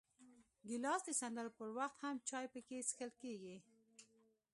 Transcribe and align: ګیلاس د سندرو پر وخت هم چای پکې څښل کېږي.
ګیلاس 0.67 1.01
د 1.05 1.09
سندرو 1.21 1.51
پر 1.59 1.69
وخت 1.77 1.97
هم 2.03 2.15
چای 2.29 2.45
پکې 2.53 2.79
څښل 2.87 3.11
کېږي. 3.21 3.57